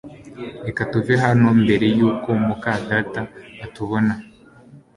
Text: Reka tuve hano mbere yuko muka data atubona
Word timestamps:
Reka 0.65 0.81
tuve 0.91 1.13
hano 1.23 1.47
mbere 1.61 1.85
yuko 1.97 2.29
muka 2.45 2.71
data 2.89 3.21
atubona 3.65 4.13